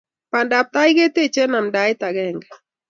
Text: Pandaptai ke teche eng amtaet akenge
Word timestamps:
Pandaptai 0.31 0.91
ke 0.97 1.05
teche 1.15 1.41
eng 1.45 1.57
amtaet 1.59 2.01
akenge 2.07 2.47